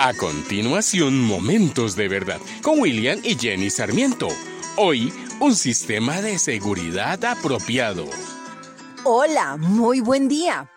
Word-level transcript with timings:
A 0.00 0.14
continuación, 0.14 1.20
Momentos 1.20 1.96
de 1.96 2.06
Verdad 2.06 2.38
con 2.62 2.78
William 2.78 3.18
y 3.24 3.36
Jenny 3.36 3.68
Sarmiento. 3.68 4.28
Hoy, 4.76 5.12
un 5.40 5.56
sistema 5.56 6.22
de 6.22 6.38
seguridad 6.38 7.24
apropiado. 7.24 8.04
Hola, 9.02 9.56
muy 9.56 9.98
buen 9.98 10.28
día. 10.28 10.70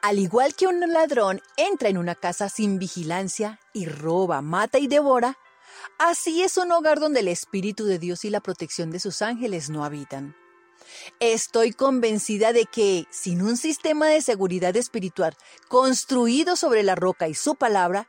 Al 0.00 0.18
igual 0.18 0.54
que 0.54 0.66
un 0.66 0.80
ladrón 0.90 1.42
entra 1.58 1.90
en 1.90 1.98
una 1.98 2.14
casa 2.14 2.48
sin 2.48 2.78
vigilancia 2.78 3.60
y 3.74 3.84
roba, 3.84 4.40
mata 4.40 4.78
y 4.78 4.86
devora, 4.86 5.36
así 5.98 6.42
es 6.42 6.56
un 6.56 6.72
hogar 6.72 6.98
donde 6.98 7.20
el 7.20 7.28
Espíritu 7.28 7.84
de 7.84 7.98
Dios 7.98 8.24
y 8.24 8.30
la 8.30 8.40
protección 8.40 8.90
de 8.90 9.00
sus 9.00 9.20
ángeles 9.20 9.68
no 9.68 9.84
habitan. 9.84 10.34
Estoy 11.20 11.72
convencida 11.72 12.54
de 12.54 12.64
que, 12.64 13.04
sin 13.10 13.42
un 13.42 13.58
sistema 13.58 14.06
de 14.06 14.22
seguridad 14.22 14.74
espiritual 14.76 15.36
construido 15.68 16.56
sobre 16.56 16.82
la 16.82 16.94
roca 16.94 17.28
y 17.28 17.34
su 17.34 17.54
palabra, 17.56 18.08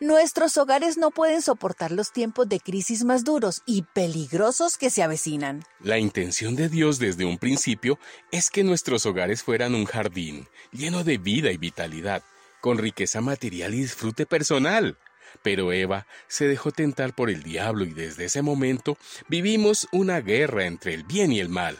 Nuestros 0.00 0.56
hogares 0.56 0.96
no 0.98 1.10
pueden 1.10 1.42
soportar 1.42 1.92
los 1.92 2.12
tiempos 2.12 2.48
de 2.48 2.60
crisis 2.60 3.04
más 3.04 3.24
duros 3.24 3.62
y 3.66 3.82
peligrosos 3.82 4.76
que 4.76 4.90
se 4.90 5.02
avecinan. 5.02 5.64
La 5.80 5.98
intención 5.98 6.56
de 6.56 6.68
Dios 6.68 6.98
desde 6.98 7.24
un 7.24 7.38
principio 7.38 7.98
es 8.30 8.50
que 8.50 8.64
nuestros 8.64 9.06
hogares 9.06 9.42
fueran 9.42 9.74
un 9.74 9.84
jardín 9.84 10.48
lleno 10.72 11.04
de 11.04 11.18
vida 11.18 11.50
y 11.52 11.56
vitalidad, 11.56 12.22
con 12.60 12.78
riqueza 12.78 13.20
material 13.20 13.74
y 13.74 13.82
disfrute 13.82 14.26
personal. 14.26 14.98
Pero 15.42 15.72
Eva 15.72 16.06
se 16.28 16.46
dejó 16.46 16.70
tentar 16.70 17.14
por 17.14 17.30
el 17.30 17.42
diablo 17.42 17.84
y 17.84 17.92
desde 17.92 18.26
ese 18.26 18.42
momento 18.42 18.96
vivimos 19.28 19.88
una 19.92 20.20
guerra 20.20 20.66
entre 20.66 20.94
el 20.94 21.04
bien 21.04 21.32
y 21.32 21.40
el 21.40 21.48
mal. 21.48 21.78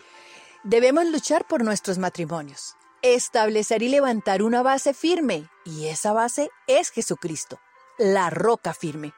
Debemos 0.65 1.07
luchar 1.07 1.47
por 1.47 1.63
nuestros 1.63 1.99
matrimonios, 1.99 2.75
establecer 3.03 3.83
y 3.83 3.89
levantar 3.89 4.43
una 4.43 4.63
base 4.63 4.95
firme, 4.95 5.49
y 5.65 5.87
esa 5.87 6.13
base 6.13 6.51
es 6.67 6.91
Jesucristo 6.91 7.61
la 7.99 8.31
roca 8.31 8.75
firme. 8.75 9.15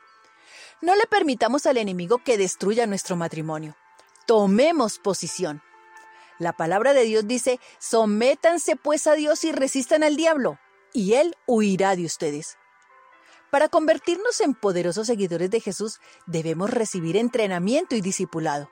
No 0.83 0.95
le 0.95 1.07
permitamos 1.07 1.67
al 1.67 1.79
enemigo 1.79 2.19
que 2.19 2.37
destruya 2.37 2.87
nuestro 2.87 3.17
matrimonio. 3.17 3.77
Tomemos 4.27 4.99
posición. 4.99 5.63
La 6.39 6.53
palabra 6.53 6.93
de 6.93 7.05
Dios 7.05 7.27
dice, 7.27 7.61
sométanse 7.79 8.77
pues 8.77 9.07
a 9.07 9.15
Dios 9.15 9.45
y 9.45 9.53
resistan 9.53 10.03
al 10.03 10.17
diablo, 10.17 10.59
y 10.93 11.15
él 11.15 11.35
huirá 11.47 11.97
de 11.97 12.05
ustedes. 12.05 12.59
Para 13.51 13.69
convertirnos 13.69 14.41
en 14.41 14.55
poderosos 14.55 15.07
seguidores 15.07 15.51
de 15.51 15.61
Jesús, 15.61 15.99
debemos 16.27 16.69
recibir 16.69 17.17
entrenamiento 17.17 17.95
y 17.95 18.03
discipulado. 18.03 18.69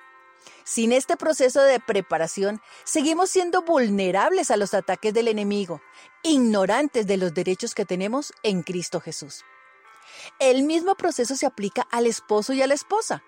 Sin 0.65 0.93
este 0.93 1.17
proceso 1.17 1.63
de 1.63 1.81
preparación, 1.81 2.61
seguimos 2.85 3.31
siendo 3.31 3.63
vulnerables 3.63 4.51
a 4.51 4.59
los 4.59 4.75
ataques 4.75 5.15
del 5.15 5.29
enemigo, 5.29 5.81
ignorantes 6.23 7.07
de 7.07 7.17
los 7.17 7.33
derechos 7.33 7.75
que 7.75 7.87
tenemos 7.87 8.35
en 8.43 8.63
Cristo 8.63 9.01
Jesús. 9.01 9.45
El 10.39 10.63
mismo 10.63 10.95
proceso 10.95 11.37
se 11.37 11.47
aplica 11.47 11.87
al 11.91 12.07
esposo 12.07 12.53
y 12.53 12.63
a 12.63 12.67
la 12.67 12.75
esposa. 12.75 13.23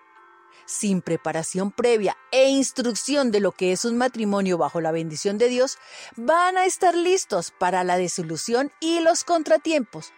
Sin 0.65 1.01
preparación 1.01 1.71
previa 1.71 2.17
e 2.31 2.49
instrucción 2.49 3.31
de 3.31 3.39
lo 3.39 3.53
que 3.53 3.71
es 3.71 3.85
un 3.85 3.97
matrimonio 3.97 4.57
bajo 4.57 4.81
la 4.81 4.91
bendición 4.91 5.37
de 5.37 5.47
Dios, 5.47 5.77
van 6.17 6.57
a 6.57 6.65
estar 6.65 6.93
listos 6.93 7.51
para 7.57 7.85
la 7.85 7.97
desilusión 7.97 8.71
y 8.81 8.99
los 8.99 9.23
contratiempos. 9.23 10.11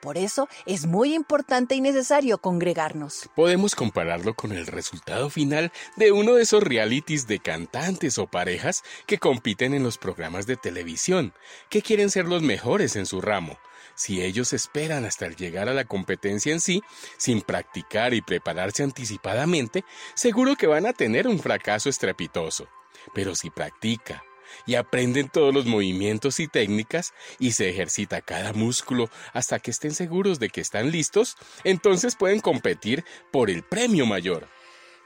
Por 0.00 0.18
eso 0.18 0.48
es 0.66 0.86
muy 0.86 1.14
importante 1.14 1.76
y 1.76 1.80
necesario 1.80 2.38
congregarnos. 2.38 3.30
Podemos 3.36 3.76
compararlo 3.76 4.34
con 4.34 4.50
el 4.50 4.66
resultado 4.66 5.30
final 5.30 5.70
de 5.94 6.10
uno 6.10 6.34
de 6.34 6.42
esos 6.42 6.64
realities 6.64 7.28
de 7.28 7.38
cantantes 7.38 8.18
o 8.18 8.26
parejas 8.26 8.82
que 9.06 9.18
compiten 9.18 9.72
en 9.72 9.84
los 9.84 9.98
programas 9.98 10.46
de 10.46 10.56
televisión, 10.56 11.32
que 11.70 11.82
quieren 11.82 12.10
ser 12.10 12.24
los 12.24 12.42
mejores 12.42 12.96
en 12.96 13.06
su 13.06 13.20
ramo 13.20 13.56
si 13.94 14.22
ellos 14.22 14.52
esperan 14.52 15.04
hasta 15.04 15.28
llegar 15.28 15.68
a 15.68 15.74
la 15.74 15.84
competencia 15.84 16.52
en 16.52 16.60
sí, 16.60 16.82
sin 17.16 17.42
practicar 17.42 18.14
y 18.14 18.22
prepararse 18.22 18.82
anticipadamente, 18.82 19.84
seguro 20.14 20.56
que 20.56 20.66
van 20.66 20.86
a 20.86 20.92
tener 20.92 21.26
un 21.28 21.38
fracaso 21.38 21.88
estrepitoso. 21.88 22.68
Pero 23.14 23.34
si 23.34 23.50
practica 23.50 24.22
y 24.66 24.74
aprenden 24.74 25.28
todos 25.28 25.54
los 25.54 25.66
movimientos 25.66 26.40
y 26.40 26.48
técnicas 26.48 27.14
y 27.38 27.52
se 27.52 27.68
ejercita 27.68 28.20
cada 28.20 28.52
músculo 28.52 29.08
hasta 29.32 29.58
que 29.58 29.70
estén 29.70 29.94
seguros 29.94 30.38
de 30.38 30.50
que 30.50 30.60
están 30.60 30.90
listos, 30.90 31.36
entonces 31.64 32.16
pueden 32.16 32.40
competir 32.40 33.04
por 33.30 33.50
el 33.50 33.62
premio 33.62 34.06
mayor. 34.06 34.48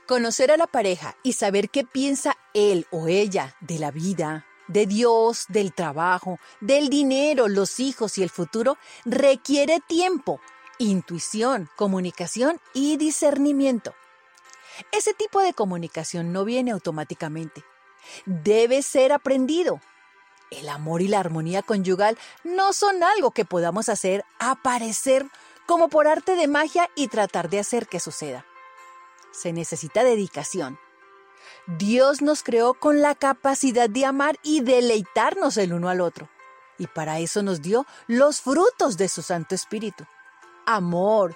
Conocer 0.06 0.52
a 0.52 0.56
la 0.56 0.66
pareja 0.66 1.16
y 1.22 1.32
saber 1.32 1.68
qué 1.68 1.84
piensa 1.84 2.36
él 2.54 2.86
o 2.90 3.08
ella 3.08 3.56
de 3.60 3.78
la 3.78 3.90
vida, 3.90 4.46
de 4.68 4.86
Dios, 4.86 5.46
del 5.48 5.72
trabajo, 5.72 6.38
del 6.60 6.88
dinero, 6.88 7.48
los 7.48 7.80
hijos 7.80 8.18
y 8.18 8.22
el 8.22 8.30
futuro 8.30 8.78
requiere 9.04 9.80
tiempo, 9.80 10.40
intuición, 10.78 11.68
comunicación 11.76 12.60
y 12.74 12.96
discernimiento. 12.96 13.94
Ese 14.92 15.14
tipo 15.14 15.40
de 15.40 15.54
comunicación 15.54 16.32
no 16.32 16.44
viene 16.44 16.70
automáticamente. 16.70 17.64
Debe 18.24 18.82
ser 18.82 19.12
aprendido. 19.12 19.80
El 20.50 20.68
amor 20.68 21.02
y 21.02 21.08
la 21.08 21.18
armonía 21.18 21.62
conyugal 21.62 22.16
no 22.44 22.72
son 22.72 23.02
algo 23.02 23.32
que 23.32 23.44
podamos 23.44 23.88
hacer 23.88 24.24
aparecer 24.38 25.26
como 25.66 25.88
por 25.88 26.06
arte 26.06 26.36
de 26.36 26.46
magia 26.46 26.88
y 26.94 27.08
tratar 27.08 27.50
de 27.50 27.58
hacer 27.58 27.88
que 27.88 27.98
suceda. 27.98 28.46
Se 29.32 29.52
necesita 29.52 30.04
dedicación, 30.04 30.78
Dios 31.66 32.22
nos 32.22 32.42
creó 32.42 32.74
con 32.74 33.00
la 33.00 33.14
capacidad 33.14 33.88
de 33.90 34.04
amar 34.04 34.38
y 34.42 34.60
deleitarnos 34.60 35.56
el 35.56 35.72
uno 35.72 35.88
al 35.88 36.00
otro. 36.00 36.28
Y 36.78 36.86
para 36.86 37.20
eso 37.20 37.42
nos 37.42 37.62
dio 37.62 37.86
los 38.06 38.40
frutos 38.40 38.96
de 38.96 39.08
su 39.08 39.22
Santo 39.22 39.54
Espíritu. 39.54 40.04
Amor, 40.66 41.34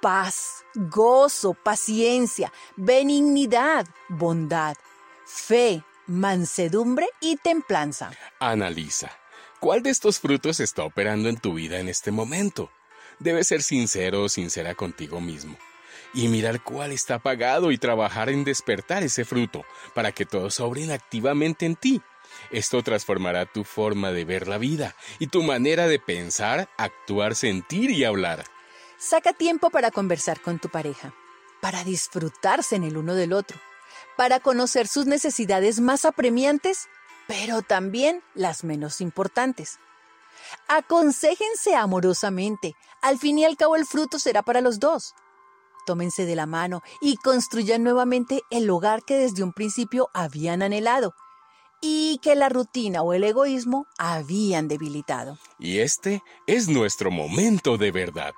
paz, 0.00 0.64
gozo, 0.74 1.54
paciencia, 1.54 2.52
benignidad, 2.76 3.86
bondad, 4.08 4.76
fe, 5.24 5.82
mansedumbre 6.06 7.08
y 7.20 7.36
templanza. 7.36 8.10
Analiza. 8.38 9.10
¿Cuál 9.60 9.82
de 9.82 9.90
estos 9.90 10.18
frutos 10.18 10.60
está 10.60 10.84
operando 10.84 11.28
en 11.28 11.38
tu 11.38 11.54
vida 11.54 11.78
en 11.78 11.88
este 11.88 12.10
momento? 12.10 12.70
Debes 13.18 13.46
ser 13.46 13.62
sincero 13.62 14.24
o 14.24 14.28
sincera 14.28 14.74
contigo 14.74 15.20
mismo 15.20 15.56
y 16.14 16.28
mirar 16.28 16.62
cuál 16.62 16.92
está 16.92 17.16
apagado 17.16 17.70
y 17.70 17.78
trabajar 17.78 18.28
en 18.28 18.44
despertar 18.44 19.02
ese 19.02 19.24
fruto 19.24 19.64
para 19.94 20.12
que 20.12 20.26
todos 20.26 20.54
sobren 20.54 20.90
activamente 20.90 21.66
en 21.66 21.76
ti. 21.76 22.02
Esto 22.50 22.82
transformará 22.82 23.46
tu 23.46 23.64
forma 23.64 24.10
de 24.10 24.24
ver 24.24 24.48
la 24.48 24.58
vida 24.58 24.94
y 25.18 25.28
tu 25.28 25.42
manera 25.42 25.86
de 25.86 25.98
pensar, 25.98 26.68
actuar, 26.76 27.34
sentir 27.34 27.90
y 27.90 28.04
hablar. 28.04 28.44
Saca 28.98 29.32
tiempo 29.32 29.70
para 29.70 29.90
conversar 29.90 30.40
con 30.40 30.58
tu 30.58 30.68
pareja, 30.68 31.14
para 31.60 31.84
disfrutarse 31.84 32.76
en 32.76 32.84
el 32.84 32.96
uno 32.96 33.14
del 33.14 33.32
otro, 33.32 33.58
para 34.16 34.40
conocer 34.40 34.86
sus 34.86 35.06
necesidades 35.06 35.80
más 35.80 36.04
apremiantes, 36.04 36.88
pero 37.26 37.62
también 37.62 38.22
las 38.34 38.64
menos 38.64 39.00
importantes. 39.00 39.78
Aconséjense 40.68 41.74
amorosamente, 41.74 42.74
al 43.00 43.18
fin 43.18 43.38
y 43.38 43.44
al 43.44 43.56
cabo 43.56 43.76
el 43.76 43.86
fruto 43.86 44.18
será 44.18 44.42
para 44.42 44.60
los 44.60 44.78
dos 44.80 45.14
tómense 45.86 46.26
de 46.26 46.36
la 46.36 46.46
mano 46.46 46.82
y 47.00 47.16
construyan 47.16 47.82
nuevamente 47.82 48.42
el 48.50 48.68
hogar 48.70 49.02
que 49.02 49.16
desde 49.16 49.42
un 49.42 49.52
principio 49.52 50.08
habían 50.14 50.62
anhelado 50.62 51.14
y 51.80 52.20
que 52.22 52.36
la 52.36 52.48
rutina 52.48 53.02
o 53.02 53.12
el 53.12 53.24
egoísmo 53.24 53.86
habían 53.98 54.68
debilitado. 54.68 55.38
Y 55.58 55.78
este 55.78 56.22
es 56.46 56.68
nuestro 56.68 57.10
momento 57.10 57.76
de 57.76 57.90
verdad. 57.90 58.32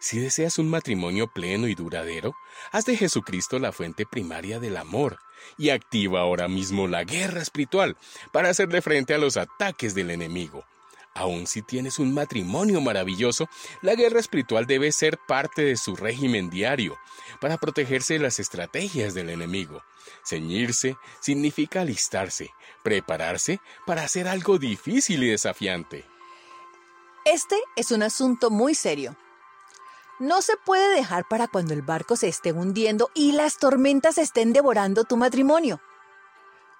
Si 0.00 0.18
deseas 0.18 0.58
un 0.58 0.70
matrimonio 0.70 1.26
pleno 1.28 1.66
y 1.66 1.74
duradero, 1.74 2.34
haz 2.70 2.84
de 2.86 2.96
Jesucristo 2.96 3.58
la 3.58 3.72
fuente 3.72 4.06
primaria 4.06 4.60
del 4.60 4.76
amor 4.76 5.18
y 5.56 5.70
activa 5.70 6.20
ahora 6.20 6.48
mismo 6.48 6.86
la 6.86 7.04
guerra 7.04 7.42
espiritual 7.42 7.96
para 8.32 8.48
hacerle 8.48 8.80
frente 8.80 9.14
a 9.14 9.18
los 9.18 9.36
ataques 9.36 9.94
del 9.94 10.10
enemigo. 10.10 10.64
Aun 11.18 11.48
si 11.48 11.62
tienes 11.62 11.98
un 11.98 12.14
matrimonio 12.14 12.80
maravilloso, 12.80 13.48
la 13.82 13.96
guerra 13.96 14.20
espiritual 14.20 14.66
debe 14.66 14.92
ser 14.92 15.18
parte 15.18 15.62
de 15.62 15.76
su 15.76 15.96
régimen 15.96 16.48
diario 16.48 16.96
para 17.40 17.58
protegerse 17.58 18.14
de 18.14 18.20
las 18.20 18.38
estrategias 18.38 19.14
del 19.14 19.30
enemigo. 19.30 19.82
Ceñirse 20.24 20.96
significa 21.18 21.80
alistarse, 21.80 22.50
prepararse 22.84 23.58
para 23.84 24.04
hacer 24.04 24.28
algo 24.28 24.58
difícil 24.58 25.24
y 25.24 25.30
desafiante. 25.30 26.04
Este 27.24 27.56
es 27.74 27.90
un 27.90 28.04
asunto 28.04 28.50
muy 28.50 28.76
serio. 28.76 29.16
No 30.20 30.40
se 30.40 30.56
puede 30.64 30.94
dejar 30.94 31.26
para 31.26 31.48
cuando 31.48 31.74
el 31.74 31.82
barco 31.82 32.14
se 32.14 32.28
esté 32.28 32.52
hundiendo 32.52 33.10
y 33.12 33.32
las 33.32 33.56
tormentas 33.56 34.18
estén 34.18 34.52
devorando 34.52 35.02
tu 35.02 35.16
matrimonio. 35.16 35.80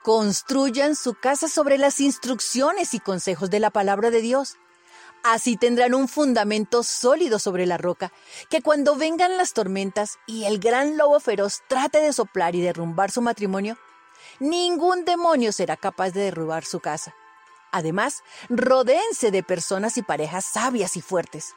Construyan 0.08 0.96
su 0.96 1.12
casa 1.12 1.48
sobre 1.48 1.76
las 1.76 2.00
instrucciones 2.00 2.94
y 2.94 2.98
consejos 2.98 3.50
de 3.50 3.60
la 3.60 3.68
palabra 3.68 4.10
de 4.10 4.22
Dios. 4.22 4.56
Así 5.22 5.58
tendrán 5.58 5.92
un 5.92 6.08
fundamento 6.08 6.82
sólido 6.82 7.38
sobre 7.38 7.66
la 7.66 7.76
roca, 7.76 8.10
que 8.48 8.62
cuando 8.62 8.96
vengan 8.96 9.36
las 9.36 9.52
tormentas 9.52 10.16
y 10.26 10.44
el 10.44 10.60
gran 10.60 10.96
lobo 10.96 11.20
feroz 11.20 11.60
trate 11.68 12.00
de 12.00 12.14
soplar 12.14 12.54
y 12.54 12.62
derrumbar 12.62 13.10
su 13.10 13.20
matrimonio, 13.20 13.76
ningún 14.40 15.04
demonio 15.04 15.52
será 15.52 15.76
capaz 15.76 16.12
de 16.12 16.22
derrubar 16.22 16.64
su 16.64 16.80
casa. 16.80 17.14
Además, 17.70 18.22
rodéense 18.48 19.30
de 19.30 19.42
personas 19.42 19.98
y 19.98 20.02
parejas 20.02 20.46
sabias 20.46 20.96
y 20.96 21.02
fuertes. 21.02 21.54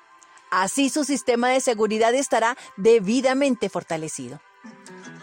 Así 0.49 0.89
su 0.89 1.05
sistema 1.05 1.47
de 1.47 1.61
seguridad 1.61 2.13
estará 2.13 2.57
debidamente 2.75 3.69
fortalecido. 3.69 4.41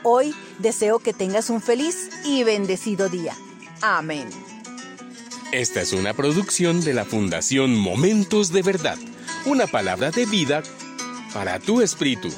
Hoy 0.02 0.34
deseo 0.58 0.98
que 0.98 1.12
tengas 1.12 1.50
un 1.50 1.60
feliz 1.60 2.10
y 2.24 2.44
bendecido 2.44 3.08
día. 3.08 3.34
Amén. 3.80 4.28
Esta 5.52 5.80
es 5.80 5.92
una 5.92 6.14
producción 6.14 6.82
de 6.82 6.94
la 6.94 7.04
Fundación 7.04 7.74
Momentos 7.74 8.52
de 8.52 8.62
Verdad, 8.62 8.98
una 9.46 9.66
palabra 9.66 10.10
de 10.10 10.26
vida 10.26 10.62
para 11.32 11.58
tu 11.58 11.80
espíritu. 11.80 12.28